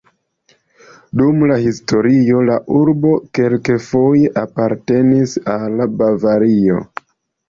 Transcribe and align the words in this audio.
Dum 1.19 1.43
la 1.49 1.57
historio 1.63 2.39
la 2.47 2.55
urbo 2.79 3.11
kelkfoje 3.39 4.31
apartenis 4.45 5.37
al 5.57 5.85
Bavario. 6.01 6.79